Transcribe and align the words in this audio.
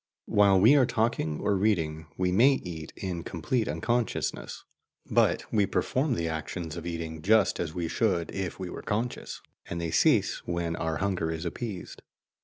While 0.25 0.59
we 0.59 0.75
are 0.75 0.87
talking 0.87 1.39
or 1.41 1.55
reading, 1.55 2.07
we 2.17 2.31
may 2.31 2.53
eat 2.63 2.91
in 2.95 3.21
complete 3.21 3.67
unconsciousness; 3.67 4.63
but 5.05 5.43
we 5.53 5.67
perform 5.67 6.15
the 6.15 6.27
actions 6.27 6.75
of 6.75 6.87
eating 6.87 7.21
just 7.21 7.59
as 7.59 7.75
we 7.75 7.87
should 7.87 8.33
if 8.33 8.57
we 8.59 8.67
were 8.71 8.81
conscious, 8.81 9.41
and 9.69 9.79
they 9.79 9.91
cease 9.91 10.39
when 10.47 10.75
our 10.75 10.97
hunger 10.97 11.29
is 11.29 11.45
appeased. 11.45 12.01